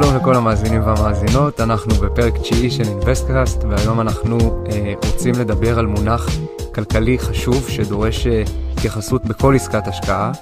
[0.00, 4.38] שלום לכל המאזינים והמאזינות, אנחנו בפרק תשיעי של אינוויסטקאסט, והיום אנחנו
[4.72, 6.26] אה, רוצים לדבר על מונח
[6.74, 10.32] כלכלי חשוב שדורש אה, התייחסות בכל עסקת השקעה,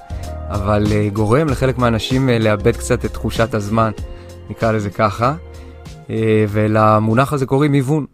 [0.49, 3.91] אבל אה, גורם לחלק מהאנשים אה, לאבד קצת את תחושת הזמן,
[4.51, 5.35] נקרא לזה ככה,
[6.11, 8.07] אה, ולמונח הזה קוראים היוון.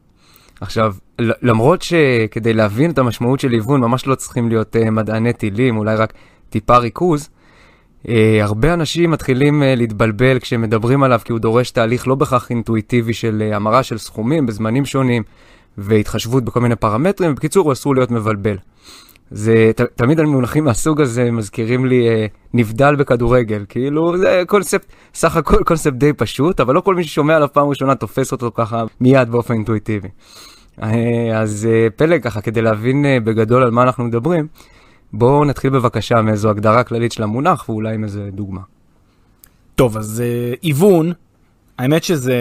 [0.60, 5.76] עכשיו, למרות שכדי להבין את המשמעות של היוון ממש לא צריכים להיות אה, מדעני טילים,
[5.76, 6.12] אולי רק
[6.50, 7.28] טיפה ריכוז,
[8.06, 8.10] Uh,
[8.40, 13.12] הרבה אנשים מתחילים uh, להתבלבל כשהם מדברים עליו, כי הוא דורש תהליך לא בהכרח אינטואיטיבי
[13.14, 15.22] של uh, המרה של סכומים בזמנים שונים
[15.78, 17.34] והתחשבות בכל מיני פרמטרים.
[17.34, 18.56] בקיצור, הוא אסור להיות מבלבל.
[19.30, 24.86] זה ת, תמיד על מונחים מהסוג הזה מזכירים לי uh, נבדל בכדורגל, כאילו זה קונספט,
[25.14, 28.50] סך הכל קונספט די פשוט, אבל לא כל מי ששומע עליו פעם ראשונה תופס אותו
[28.54, 30.08] ככה מיד באופן אינטואיטיבי.
[30.80, 30.84] Uh,
[31.34, 34.46] אז uh, פלג ככה, כדי להבין uh, בגדול על מה אנחנו מדברים,
[35.12, 38.60] בואו נתחיל בבקשה מאיזו הגדרה כללית של המונח ואולי עם איזה דוגמה.
[39.74, 41.12] טוב, אז אה, היוון,
[41.78, 42.36] האמת שזה,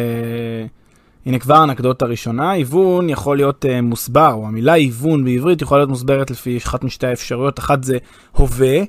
[1.25, 5.89] הנה כבר אנקדוטה ראשונה, היוון יכול להיות uh, מוסבר, או המילה היוון בעברית יכולה להיות
[5.89, 7.97] מוסברת לפי אחת משתי האפשרויות, אחת זה
[8.31, 8.79] הווה,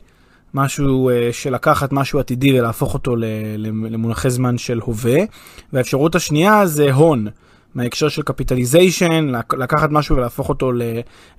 [0.55, 3.17] משהו uh, שלקחת משהו עתידי ולהפוך אותו
[3.91, 5.21] למונחי זמן של הווה,
[5.73, 7.27] והאפשרות השנייה זה הון.
[7.75, 10.83] מההקשר של capitalization, לקחת משהו ולהפוך אותו ל,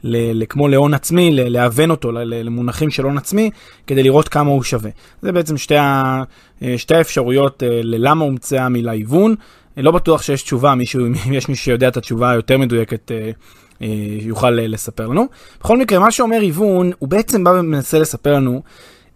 [0.03, 3.49] ל, ל, כמו להון עצמי, ל, להוון אותו למונחים של הון עצמי,
[3.87, 4.91] כדי לראות כמה הוא שווה.
[5.21, 6.23] זה בעצם שתי, ה,
[6.77, 9.35] שתי האפשרויות אה, ללמה הומצאה המילה היוון.
[9.77, 13.31] לא בטוח שיש תשובה, מישהו, אם יש מישהו שיודע את התשובה היותר מדויקת, אה,
[13.81, 13.87] אה,
[14.21, 15.25] יוכל לספר לנו.
[15.59, 18.61] בכל מקרה, מה שאומר היוון, הוא בעצם בא ומנסה לספר לנו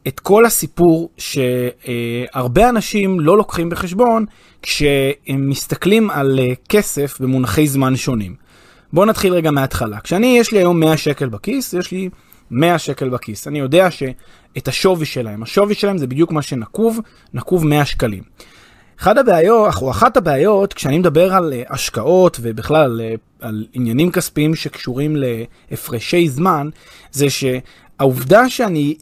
[0.08, 4.26] את כל הסיפור שהרבה אנשים לא לוקחים בחשבון
[4.62, 8.36] כשהם מסתכלים על אה, כסף במונחי זמן שונים.
[8.94, 10.00] בואו נתחיל רגע מההתחלה.
[10.00, 12.10] כשאני, יש לי היום 100 שקל בכיס, יש לי
[12.52, 13.48] 100 שקל בכיס.
[13.48, 17.00] אני יודע שאת השווי שלהם, השווי שלהם זה בדיוק מה שנקוב,
[17.34, 18.24] נקוב 100 שקלים.
[19.00, 24.12] אחד הבעיות, או אחת הבעיות, כשאני מדבר על אה, השקעות ובכלל על, אה, על עניינים
[24.12, 26.70] כספיים שקשורים להפרשי זמן,
[27.12, 27.28] זה
[28.04, 28.96] שהעובדה שאני,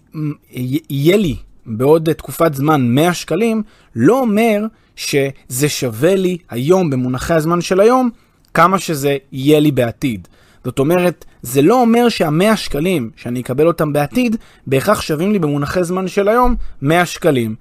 [0.90, 1.36] יהיה לי
[1.66, 3.64] בעוד תקופת זמן 100 שקלים,
[3.96, 8.10] לא אומר שזה שווה לי היום, במונחי הזמן של היום,
[8.54, 10.28] כמה שזה יהיה לי בעתיד.
[10.64, 14.36] זאת אומרת, זה לא אומר שהמאה שקלים שאני אקבל אותם בעתיד,
[14.68, 17.56] בהכרח שווים לי במונחי זמן של היום 100 שקלים.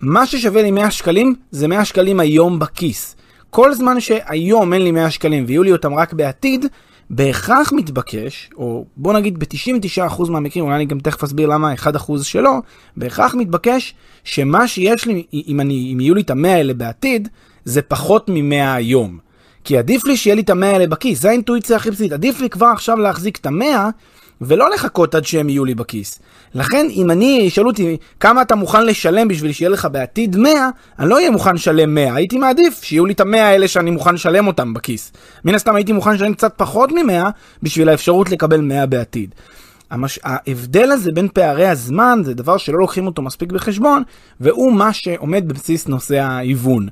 [0.00, 3.16] מה ששווה לי 100 שקלים, זה 100 שקלים היום בכיס.
[3.50, 6.66] כל זמן שהיום אין לי 100 שקלים ויהיו לי אותם רק בעתיד,
[7.12, 12.58] בהכרח מתבקש, או בוא נגיד ב-99% מהמקרים, אולי אני גם תכף אסביר למה 1% שלא,
[12.96, 17.28] בהכרח מתבקש שמה שיש לי, אם, אני, אם יהיו לי את המאה האלה בעתיד,
[17.64, 19.18] זה פחות ממאה היום.
[19.64, 22.12] כי עדיף לי שיהיה לי את המאה האלה בכיס, זה האינטואיציה הכי בסיסית.
[22.12, 23.90] עדיף לי כבר עכשיו להחזיק את המאה,
[24.42, 26.18] ולא לחכות עד שהם יהיו לי בכיס.
[26.54, 31.08] לכן, אם אני, ישאלו אותי כמה אתה מוכן לשלם בשביל שיהיה לך בעתיד 100, אני
[31.08, 34.46] לא אהיה מוכן לשלם 100, הייתי מעדיף שיהיו לי את ה-100 האלה שאני מוכן לשלם
[34.46, 35.12] אותם בכיס.
[35.44, 37.30] מן הסתם הייתי מוכן לשלם קצת פחות מ-100
[37.62, 39.34] בשביל האפשרות לקבל 100 בעתיד.
[39.90, 40.18] המש...
[40.24, 44.02] ההבדל הזה בין פערי הזמן זה דבר שלא לוקחים אותו מספיק בחשבון,
[44.40, 46.88] והוא מה שעומד בבסיס נושא ההיוון.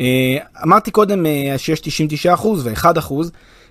[0.00, 3.12] אה, אמרתי קודם אה, שיש 99% ו-1%,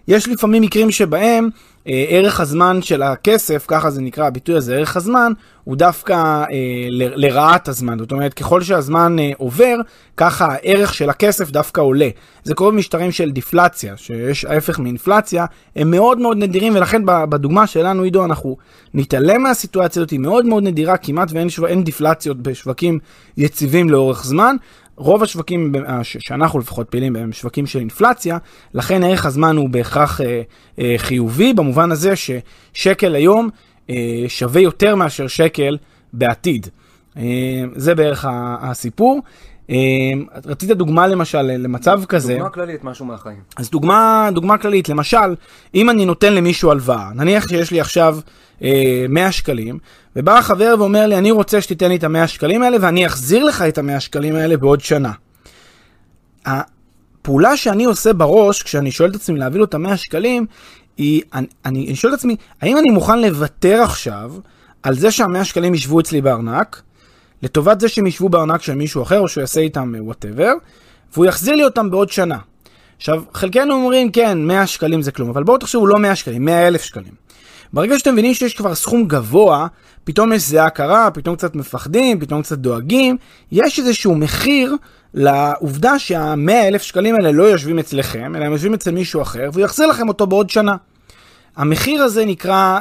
[0.08, 1.50] יש לפעמים מקרים שבהם
[1.88, 5.32] אה, ערך הזמן של הכסף, ככה זה נקרא, הביטוי הזה, ערך הזמן,
[5.64, 6.48] הוא דווקא אה,
[6.90, 8.00] ל, לרעת הזמן.
[8.00, 9.76] זאת אומרת, ככל שהזמן אה, עובר,
[10.18, 12.10] ככה הערך של הכסף דווקא עולה.
[12.44, 15.46] זה קורה במשטרים של דיפלציה, שיש ההפך מאינפלציה,
[15.76, 18.58] הם מאוד מאוד נדירים, ולכן בדוגמה שלנו, עידו, אנחנו
[18.94, 23.00] נתעלם מהסיטואציה הזאת, היא מאוד מאוד נדירה, כמעט ואין שו, דיפלציות בשווקים
[23.38, 24.56] יציבים לאורך זמן.
[24.98, 28.38] רוב השווקים אה, שאנחנו לפחות פעילים בהם שווקים של אינפלציה,
[28.74, 30.42] לכן ערך הזמן הוא בהכרח אה,
[30.80, 33.50] אה, חיובי, במובן הזה ששקל היום
[33.90, 35.78] אה, שווה יותר מאשר שקל
[36.14, 36.68] בעתיד.
[37.18, 37.24] אה,
[37.76, 38.26] זה בערך
[38.62, 39.22] הסיפור.
[40.46, 42.34] רצית דוגמה למשל למצב כזה.
[42.34, 43.40] דוגמה כללית, משהו מהחיים.
[43.58, 45.36] אז דוגמה, דוגמה כללית, למשל,
[45.76, 48.20] אם אני נותן למישהו הלוואה, נניח שיש לי עכשיו
[48.64, 49.80] אה, 100 שקלים,
[50.16, 53.62] ובא החבר ואומר לי, אני רוצה שתיתן לי את ה-100 שקלים האלה, ואני אחזיר לך
[53.62, 55.12] את ה-100 שקלים האלה בעוד שנה.
[56.46, 60.46] הפעולה שאני עושה בראש, כשאני שואל את עצמי להביא לו את ה-100 שקלים,
[60.98, 64.32] היא, אני, אני, אני שואל את עצמי, האם אני מוכן לוותר עכשיו
[64.84, 66.82] על זה שה-100 שקלים ישבו אצלי בארנק,
[67.44, 70.52] לטובת זה שהם ישבו בארנק של מישהו אחר, או שהוא יעשה איתם whatever,
[71.14, 72.38] והוא יחזיר לי אותם בעוד שנה.
[72.98, 76.68] עכשיו, חלקנו אומרים, כן, 100 שקלים זה כלום, אבל בואו תחשבו, לא 100 שקלים, 100
[76.68, 77.28] אלף שקלים.
[77.74, 79.68] ברגע שאתם מבינים שיש כבר סכום גבוה,
[80.04, 83.18] פתאום יש זיעה קרה, פתאום קצת מפחדים, פתאום קצת דואגים,
[83.52, 84.76] יש איזשהו מחיר
[85.14, 89.64] לעובדה שהמאה אלף שקלים האלה לא יושבים אצלכם, אלא הם יושבים אצל מישהו אחר, והוא
[89.64, 90.76] יחזיר לכם אותו בעוד שנה.
[91.56, 92.80] המחיר הזה נקרא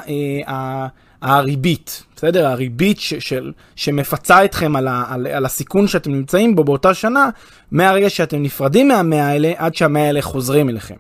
[0.48, 0.86] אה,
[1.22, 2.46] הריבית, בסדר?
[2.46, 7.30] הריבית ש, של, שמפצה אתכם על, ה, על, על הסיכון שאתם נמצאים בו באותה שנה,
[7.70, 10.94] מהרגע שאתם נפרדים מהמאה האלה, עד שהמאה האלה חוזרים אליכם.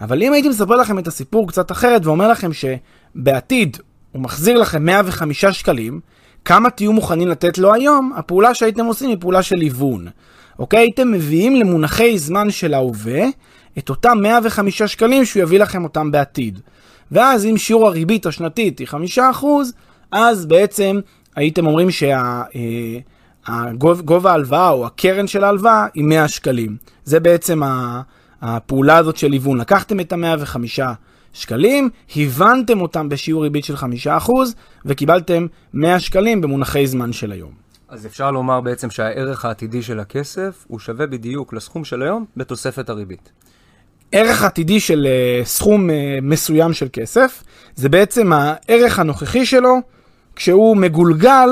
[0.00, 3.76] אבל אם הייתי מספר לכם את הסיפור קצת אחרת, ואומר לכם שבעתיד
[4.12, 6.00] הוא מחזיר לכם 105 שקלים,
[6.44, 10.06] כמה תהיו מוכנים לתת לו היום, הפעולה שהייתם עושים היא פעולה של היוון.
[10.58, 10.80] אוקיי?
[10.80, 13.22] הייתם מביאים למונחי זמן של ההווה
[13.78, 16.60] את אותם 105 שקלים שהוא יביא לכם אותם בעתיד.
[17.12, 19.44] ואז אם שיעור הריבית השנתית היא 5%,
[20.12, 21.00] אז בעצם
[21.36, 21.88] הייתם אומרים
[23.46, 26.76] שהגובה ההלוואה או הקרן של ההלוואה היא 100 שקלים.
[27.04, 27.60] זה בעצם
[28.42, 29.58] הפעולה הזאת של היוון.
[29.58, 30.56] לקחתם את ה-105
[31.32, 33.78] שקלים, היוונתם אותם בשיעור ריבית של 5%
[34.84, 37.52] וקיבלתם 100 שקלים במונחי זמן של היום.
[37.88, 42.88] אז אפשר לומר בעצם שהערך העתידי של הכסף הוא שווה בדיוק לסכום של היום בתוספת
[42.88, 43.32] הריבית.
[44.12, 45.92] ערך עתידי של uh, סכום uh,
[46.22, 47.42] מסוים של כסף,
[47.76, 49.76] זה בעצם הערך הנוכחי שלו
[50.36, 51.48] כשהוא מגולגל,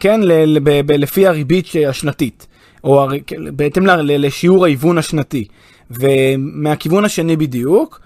[0.00, 2.46] כן, ל- ב- ב- לפי הריבית השנתית,
[2.84, 3.10] או הר-
[3.52, 5.44] בהתאם ל- לשיעור ההיוון השנתי.
[5.90, 8.00] ומהכיוון השני בדיוק,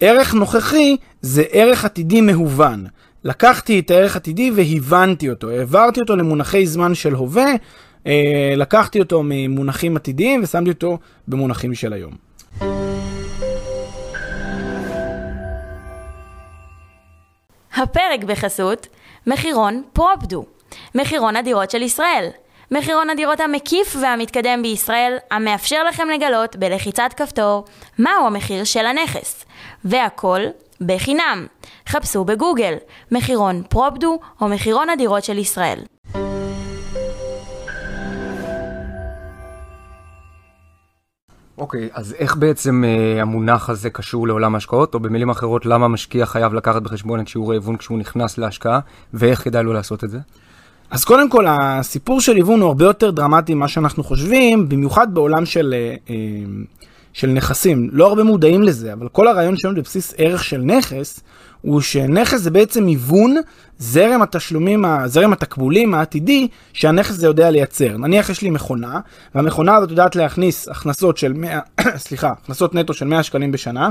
[0.00, 2.86] ערך נוכחי זה ערך עתידי מהוון.
[3.24, 7.52] לקחתי את הערך עתידי והיוונתי אותו, העברתי אותו למונחי זמן של הווה,
[8.06, 10.98] אה, לקחתי אותו ממונחים עתידיים ושמתי אותו
[11.28, 12.12] במונחים של היום.
[17.78, 18.86] הפרק בחסות
[19.26, 20.44] מחירון פרופדו,
[20.94, 22.28] מחירון הדירות של ישראל.
[22.70, 27.64] מחירון הדירות המקיף והמתקדם בישראל, המאפשר לכם לגלות בלחיצת כפתור
[27.98, 29.44] מהו המחיר של הנכס.
[29.84, 30.40] והכל
[30.80, 31.46] בחינם.
[31.88, 32.74] חפשו בגוגל
[33.12, 35.78] מחירון פרופדו או מחירון הדירות של ישראל.
[41.58, 45.88] אוקיי, okay, אז איך בעצם אה, המונח הזה קשור לעולם ההשקעות, או במילים אחרות, למה
[45.88, 48.80] משקיע חייב לקחת בחשבון את שיעור ההיוון כשהוא נכנס להשקעה,
[49.14, 50.18] ואיך כדאי לו לעשות את זה?
[50.90, 55.46] אז קודם כל, הסיפור של היוון הוא הרבה יותר דרמטי ממה שאנחנו חושבים, במיוחד בעולם
[55.46, 56.14] של, אה, אה,
[57.18, 57.88] של נכסים.
[57.92, 61.20] לא הרבה מודעים לזה, אבל כל הרעיון שלנו בבסיס ערך של נכס,
[61.60, 63.36] הוא שנכס זה בעצם היוון
[63.78, 67.96] זרם התשלומים, זרם התקבולים העתידי שהנכס הזה יודע לייצר.
[67.96, 69.00] נניח יש לי מכונה,
[69.34, 71.60] והמכונה הזאת יודעת להכניס הכנסות של 100,
[72.06, 73.90] סליחה, הכנסות נטו של 100 שקלים בשנה,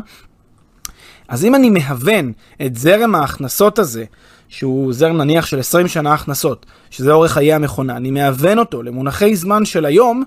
[1.28, 2.32] אז אם אני מהוון
[2.66, 4.06] את זרם ההכנסות הזה,
[4.48, 9.36] שהוא זרם נניח של 20 שנה הכנסות, שזה אורך חיי המכונה, אני מהוון אותו למונחי
[9.36, 10.24] זמן של היום,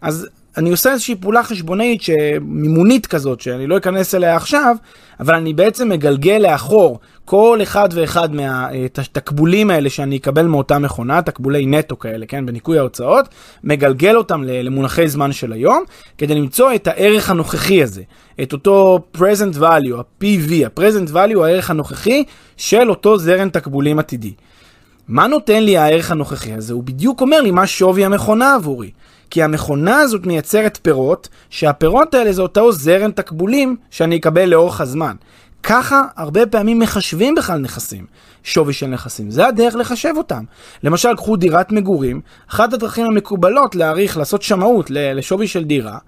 [0.00, 2.02] אז אני עושה איזושהי פעולה חשבונאית
[2.40, 4.76] מימונית כזאת, שאני לא אכנס אליה עכשיו,
[5.20, 11.66] אבל אני בעצם מגלגל לאחור כל אחד ואחד מהתקבולים האלה שאני אקבל מאותה מכונה, תקבולי
[11.66, 13.28] נטו כאלה, כן, בניכוי ההוצאות,
[13.64, 15.84] מגלגל אותם למונחי זמן של היום,
[16.18, 18.02] כדי למצוא את הערך הנוכחי הזה,
[18.42, 22.24] את אותו present value, ה-PV, ה-present value, הערך הנוכחי
[22.56, 24.32] של אותו זרם תקבולים עתידי.
[25.08, 26.74] מה נותן לי הערך הנוכחי הזה?
[26.74, 28.90] הוא בדיוק אומר לי מה שווי המכונה עבורי.
[29.34, 35.16] כי המכונה הזאת מייצרת פירות, שהפירות האלה זה אותו זרם תקבולים שאני אקבל לאורך הזמן.
[35.62, 38.06] ככה הרבה פעמים מחשבים בכלל נכסים,
[38.42, 39.30] שווי של נכסים.
[39.30, 40.44] זה הדרך לחשב אותם.
[40.82, 45.98] למשל, קחו דירת מגורים, אחת הדרכים המקובלות להעריך, לעשות שמאות לשווי של דירה,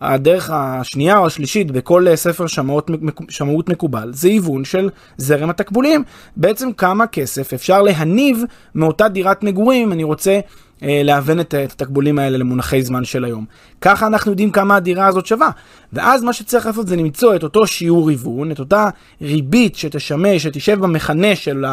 [0.00, 2.90] הדרך השנייה או השלישית בכל ספר שמאות,
[3.28, 6.04] שמאות מקובל, זה היוון של זרם התקבולים.
[6.36, 8.42] בעצם כמה כסף אפשר להניב
[8.74, 10.40] מאותה דירת מגורים, אני רוצה
[10.82, 13.44] אה, להוון את התקבולים האלה למונחי זמן של היום.
[13.80, 15.50] ככה אנחנו יודעים כמה הדירה הזאת שווה.
[15.92, 18.88] ואז מה שצריך לעשות זה למצוא את אותו שיעור היוון, את אותה
[19.22, 21.64] ריבית שתשמש, שתשב במכנה של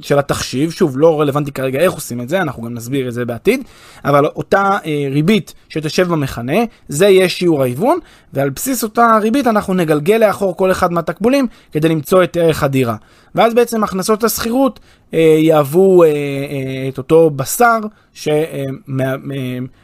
[0.00, 3.24] של התחשיב, שוב, לא רלוונטי כרגע איך עושים את זה, אנחנו גם נסביר את זה
[3.24, 3.62] בעתיד,
[4.04, 7.98] אבל אותה אה, ריבית שתשב במכנה, זה יהיה שיעור ההיוון,
[8.32, 12.96] ועל בסיס אותה ריבית אנחנו נגלגל לאחור כל אחד מהתקבולים כדי למצוא את ערך הדירה.
[13.34, 14.80] ואז בעצם הכנסות השכירות
[15.14, 16.14] אה, יהוו אה, אה,
[16.88, 17.78] את אותו בשר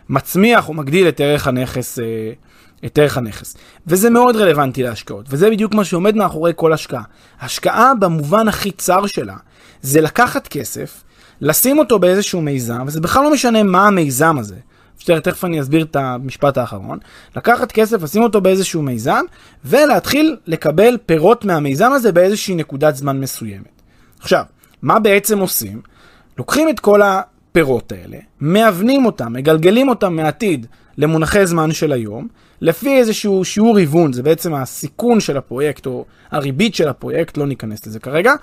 [0.09, 1.99] שמצמיח או מגדיל את ערך הנכס.
[1.99, 2.33] אה,
[2.87, 3.57] את ערך הנכס.
[3.87, 7.03] וזה מאוד רלוונטי להשקעות, וזה בדיוק מה שעומד מאחורי כל השקעה.
[7.41, 9.37] השקעה במובן הכי צר שלה,
[9.83, 11.03] זה לקחת כסף,
[11.41, 14.57] לשים אותו באיזשהו מיזם, וזה בכלל לא משנה מה המיזם הזה.
[15.05, 16.99] תכף אני אסביר את המשפט האחרון.
[17.37, 19.25] לקחת כסף, לשים אותו באיזשהו מיזם,
[19.65, 23.83] ולהתחיל לקבל פירות מהמיזם הזה באיזושהי נקודת זמן מסוימת.
[24.21, 24.45] עכשיו,
[24.83, 25.81] מה בעצם עושים?
[26.39, 30.67] לוקחים את כל הפירות האלה, מאבנים אותם, מגלגלים אותם מעתיד
[30.99, 32.29] למונחי זמן של היום,
[32.61, 37.87] לפי איזשהו שיעור היוון, זה בעצם הסיכון של הפרויקט או הריבית של הפרויקט, לא ניכנס
[37.87, 38.35] לזה כרגע,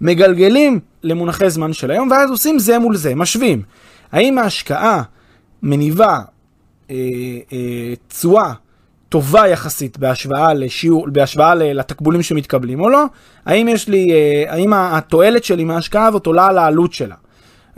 [0.00, 3.62] מגלגלים למונחי זמן של היום, ואז עושים זה מול זה, משווים.
[4.12, 5.02] האם ההשקעה
[5.62, 6.18] מניבה
[6.90, 6.96] אה,
[7.52, 8.52] אה, תשואה אה,
[9.08, 13.04] טובה יחסית בהשוואה, לשיעור, בהשוואה לתקבולים שמתקבלים או לא?
[13.46, 17.14] האם יש לי, אה, האם התועלת שלי מההשקעה הזאת עולה על העלות שלה?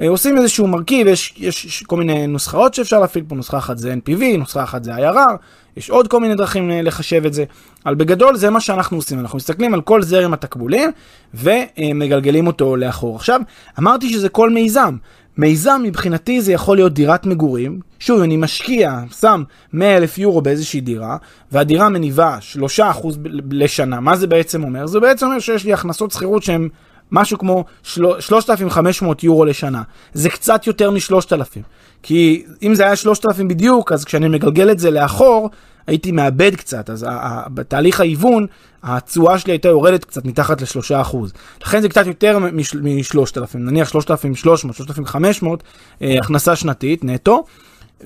[0.01, 3.95] אה, עושים איזשהו מרכיב, יש, יש כל מיני נוסחאות שאפשר להפעיל פה, נוסחה אחת זה
[3.95, 5.37] NPV, נוסחה אחת זה IRR,
[5.77, 7.45] יש עוד כל מיני דרכים אה, לחשב את זה,
[7.87, 10.91] אבל בגדול זה מה שאנחנו עושים, אנחנו מסתכלים על כל זרם התקבולים
[11.35, 13.17] ומגלגלים אותו לאחור.
[13.17, 13.41] עכשיו,
[13.79, 14.97] אמרתי שזה כל מיזם.
[15.39, 20.81] מיזם מבחינתי זה יכול להיות דירת מגורים, שוב אני משקיע, שם 100 אלף יורו באיזושהי
[20.81, 21.17] דירה,
[21.53, 22.39] והדירה מניבה
[22.79, 23.07] 3%
[23.51, 24.87] לשנה, מה זה בעצם אומר?
[24.87, 26.69] זה בעצם אומר שיש לי הכנסות שכירות שהן
[27.13, 29.83] משהו כמו 3,500 יורו לשנה.
[30.13, 31.61] זה קצת יותר מ-3,000.
[32.03, 35.51] כי אם זה היה 3,000 בדיוק, אז כשאני מגלגל את זה לאחור,
[35.87, 37.07] הייתי מאבד קצת, אז
[37.55, 38.47] בתהליך ההיוון,
[38.83, 41.17] התשואה שלי הייתה יורדת קצת מתחת ל-3%.
[41.63, 45.63] לכן זה קצת יותר מ-3,000, נניח 3,300, 3,500
[46.03, 47.45] אה, הכנסה שנתית נטו.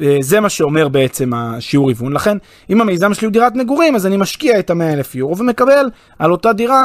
[0.00, 2.12] אה, זה מה שאומר בעצם השיעור היוון.
[2.12, 2.36] לכן,
[2.70, 6.52] אם המיזם שלי הוא דירת מגורים, אז אני משקיע את ה-100,000 יורו ומקבל על אותה
[6.52, 6.82] דירה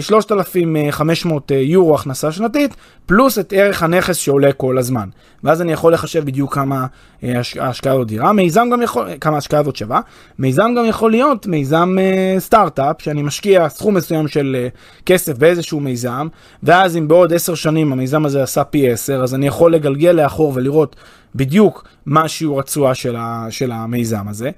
[0.00, 2.76] 3,500 אה, אה, יורו הכנסה שנתית,
[3.06, 5.08] פלוס את ערך הנכס שעולה כל הזמן.
[5.44, 6.86] ואז אני יכול לחשב בדיוק כמה
[7.24, 8.32] אה, ההשקעה הזאת דירה.
[8.32, 10.00] מיזם גם יכול, כמה ההשקעה הזאת שווה.
[10.38, 11.96] מיזם גם יכול להיות מיזם
[12.38, 14.66] סטארט-אפ, שאני משקיע סכום מסוים של
[15.06, 16.28] כסף באיזשהו מיזם,
[16.62, 20.52] ואז אם בעוד 10 שנים המיזם הזה עשה פי 10, אז אני יכול לגלגל לאחור
[20.54, 20.96] ולראות
[21.34, 23.16] בדיוק מה שיעור התשואה של,
[23.50, 24.50] של המיזם הזה.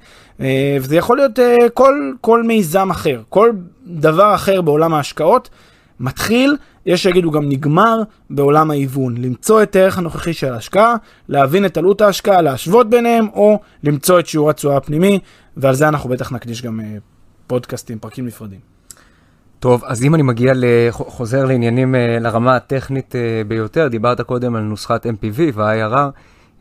[0.81, 1.39] וזה יכול להיות
[1.75, 3.51] כל, כל מיזם אחר, כל
[3.87, 5.51] דבר אחר בעולם ההשקעות
[6.01, 9.17] מתחיל, יש שיגידו גם נגמר, בעולם ההיוון.
[9.17, 10.97] למצוא את הערך הנוכחי של ההשקעה,
[11.29, 15.19] להבין את עלות ההשקעה, להשוות ביניהם, או למצוא את שיעור התשואה הפנימי,
[15.57, 17.01] ועל זה אנחנו בטח נקדיש גם uh,
[17.47, 18.61] פודקאסטים, פרקים נפרדים.
[19.59, 20.53] טוב, אז אם אני מגיע,
[20.91, 26.11] חוזר לעניינים, uh, לרמה הטכנית uh, ביותר, דיברת קודם על נוסחת MPV וה-IRR.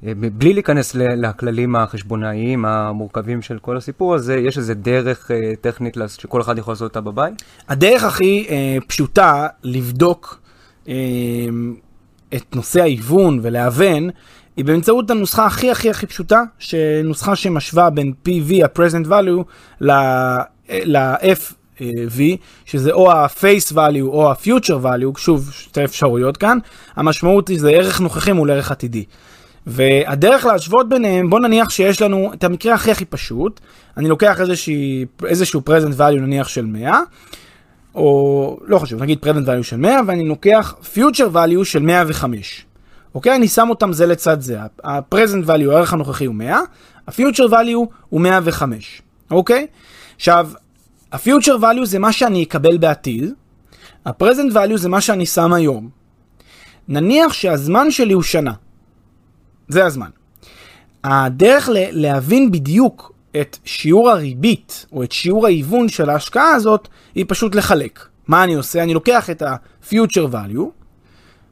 [0.07, 5.97] אה, בלי להיכנס לכללים החשבונאיים המורכבים של כל הסיפור הזה, יש איזה דרך אה, טכנית
[6.17, 7.43] שכל אחד יכול לעשות אותה בבית?
[7.69, 10.39] הדרך הכי אה, פשוטה לבדוק
[10.87, 10.93] אה,
[12.35, 14.07] את נושא ההיוון ולהבן,
[14.57, 19.43] היא באמצעות הנוסחה הכי הכי הכי פשוטה, שנוסחה שמשווה בין PV, ה-present value,
[20.69, 21.53] ל-F.
[22.17, 22.21] V,
[22.65, 26.57] שזה או ה-face value או ה-future value, שוב, שתי אפשרויות כאן,
[26.95, 29.05] המשמעות היא זה ערך נוכחי מול ערך עתידי.
[29.67, 33.59] והדרך להשוות ביניהם, בוא נניח שיש לנו את המקרה הכי הכי פשוט,
[33.97, 36.99] אני לוקח איזושהי, איזשהו present value נניח של 100,
[37.95, 42.65] או לא חשוב, נגיד present value של 100, ואני לוקח future value של 105.
[43.15, 43.35] אוקיי?
[43.35, 44.59] אני שם אותם זה לצד זה.
[44.83, 46.59] ה-present value, הערך הנוכחי הוא 100,
[47.07, 49.01] ה-future value הוא 105.
[49.31, 49.67] אוקיי?
[50.15, 50.49] עכשיו,
[51.11, 53.33] ה-future value זה מה שאני אקבל בעתיד,
[54.05, 55.89] ה-present value זה מה שאני שם היום.
[56.87, 58.53] נניח שהזמן שלי הוא שנה.
[59.67, 60.09] זה הזמן.
[61.03, 67.55] הדרך להבין בדיוק את שיעור הריבית או את שיעור ההיוון של ההשקעה הזאת היא פשוט
[67.55, 68.07] לחלק.
[68.27, 68.83] מה אני עושה?
[68.83, 70.63] אני לוקח את ה-future value,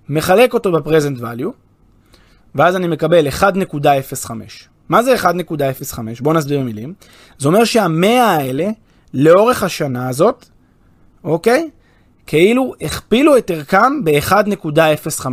[0.10, 1.51] מחלק אותו ב-present value,
[2.56, 4.32] ואז אני מקבל 1.05.
[4.89, 6.00] מה זה 1.05?
[6.22, 6.94] בואו נסביר במילים.
[7.38, 8.70] זה אומר שהמאה האלה,
[9.13, 10.46] לאורך השנה הזאת,
[11.24, 11.70] אוקיי?
[12.27, 15.25] כאילו הכפילו את ערכם ב-1.05.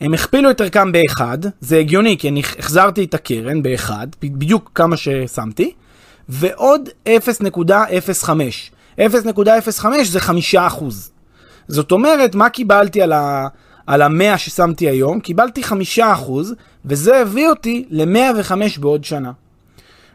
[0.00, 1.20] הם הכפילו את ערכם ב-1,
[1.60, 3.90] זה הגיוני, כי אני החזרתי את הקרן ב-1,
[4.22, 5.72] בדיוק כמה ששמתי,
[6.28, 7.10] ועוד 0.05.
[8.98, 10.60] 0.05 זה 5%.
[11.68, 13.48] זאת אומרת, מה קיבלתי על, ה,
[13.86, 15.20] על המאה ששמתי היום?
[15.20, 15.62] קיבלתי
[15.98, 16.02] 5%,
[16.84, 19.32] וזה הביא אותי ל-105 בעוד שנה.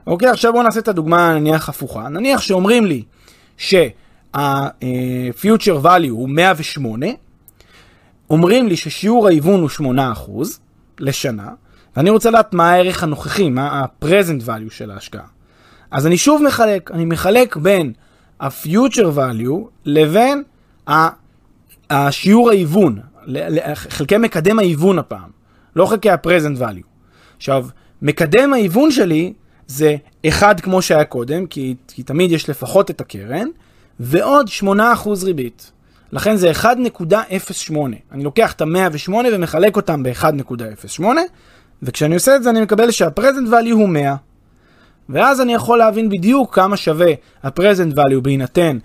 [0.07, 2.09] אוקיי, עכשיו בואו נעשה את הדוגמה נניח הפוכה.
[2.09, 3.03] נניח שאומרים לי
[3.57, 4.37] שה-future
[5.83, 7.07] value הוא 108,
[8.29, 10.31] אומרים לי ששיעור ההיוון הוא 8%
[10.99, 11.49] לשנה,
[11.95, 15.25] ואני רוצה לדעת מה הערך הנוכחי, מה ה-present value של ההשקעה.
[15.91, 17.93] אז אני שוב מחלק, אני מחלק בין
[18.39, 20.43] ה-future value לבין
[21.89, 22.99] השיעור ההיוון,
[23.73, 25.29] חלקי מקדם ההיוון הפעם,
[25.75, 26.87] לא חלקי ה-present value.
[27.37, 27.67] עכשיו,
[28.01, 29.33] מקדם ההיוון שלי
[29.67, 29.95] זה
[30.29, 33.47] 1 כמו שהיה קודם, כי, כי תמיד יש לפחות את הקרן,
[33.99, 34.65] ועוד 8%
[35.23, 35.71] ריבית.
[36.15, 37.75] לכן זה 1.08.
[38.11, 41.03] אני לוקח את ה-108 ומחלק אותם ב-1.08,
[41.83, 44.15] וכשאני עושה את זה אני מקבל שה-present value הוא 100.
[45.09, 47.11] ואז אני יכול להבין בדיוק כמה שווה
[47.43, 48.77] ה-present value בהינתן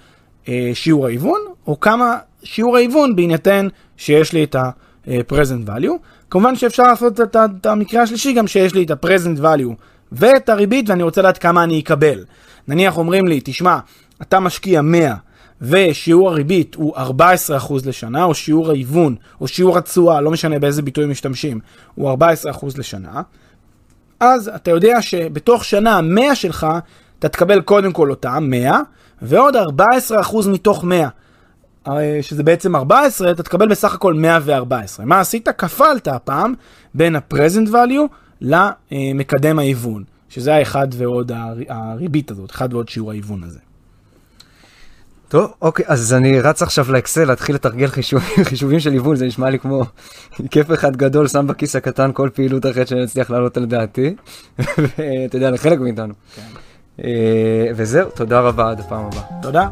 [0.48, 5.98] אה, שיעור ההיוון, או כמה שיעור ההיוון בהינתן שיש לי את ה-present value.
[6.30, 9.74] כמובן שאפשר לעשות את, את המקרה השלישי גם שיש לי את ה-present value
[10.12, 12.24] ואת הריבית ואני רוצה לדעת כמה אני אקבל.
[12.68, 13.78] נניח אומרים לי, תשמע,
[14.22, 15.14] אתה משקיע 100
[15.60, 17.00] ושיעור הריבית הוא 14%
[17.86, 21.60] לשנה, או שיעור ההיוון, או שיעור התשואה, לא משנה באיזה ביטוי משתמשים,
[21.94, 23.22] הוא 14% לשנה,
[24.20, 26.66] אז אתה יודע שבתוך שנה ה-100 שלך,
[27.18, 28.80] אתה תקבל קודם כל אותם 100,
[29.22, 31.08] ועוד 14% מתוך 100.
[31.88, 35.06] אה, שזה בעצם 14, אתה תקבל בסך הכל 114.
[35.06, 35.48] מה עשית?
[35.48, 36.54] כפלת הפעם
[36.94, 41.32] בין ה-present value למקדם ההיוון, שזה האחד ועוד
[41.68, 43.58] הריבית הזאת, אחד ועוד שיעור ההיוון הזה.
[45.30, 49.50] טוב, אוקיי, אז אני רץ עכשיו לאקסל להתחיל לתרגל חישובים, חישובים של היוון, זה נשמע
[49.50, 49.84] לי כמו
[50.50, 54.14] כיף אחד גדול, שם בכיס הקטן כל פעילות אחרת שאני אצליח לעלות על דעתי,
[54.58, 56.14] ואתה יודע, לחלק מאיתנו.
[56.36, 56.42] כן.
[57.04, 59.22] אה, וזהו, תודה רבה, עד הפעם הבאה.
[59.42, 59.68] תודה.